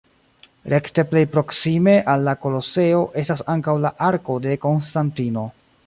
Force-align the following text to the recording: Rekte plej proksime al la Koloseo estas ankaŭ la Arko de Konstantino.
Rekte 0.73 1.03
plej 1.11 1.21
proksime 1.35 1.93
al 2.15 2.25
la 2.29 2.35
Koloseo 2.47 3.05
estas 3.25 3.47
ankaŭ 3.57 3.77
la 3.87 3.93
Arko 4.11 4.41
de 4.49 4.61
Konstantino. 4.67 5.51